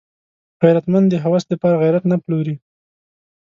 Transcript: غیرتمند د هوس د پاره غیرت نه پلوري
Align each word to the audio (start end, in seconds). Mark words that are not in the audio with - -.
غیرتمند 0.61 1.07
د 1.09 1.15
هوس 1.23 1.43
د 1.47 1.53
پاره 1.61 1.77
غیرت 1.83 2.03
نه 2.11 2.17
پلوري 2.23 2.55